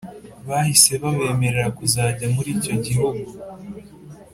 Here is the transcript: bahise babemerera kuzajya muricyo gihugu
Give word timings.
bahise 0.47 0.91
babemerera 1.01 1.67
kuzajya 1.77 2.25
muricyo 2.33 2.73
gihugu 2.85 3.27